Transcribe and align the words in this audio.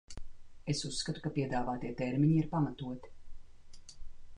Es 0.73 0.81
uzskatu, 0.89 1.23
ka 1.27 1.33
piedāvātie 1.37 1.95
termiņi 2.01 2.41
ir 2.45 2.51
pamatoti. 2.57 3.97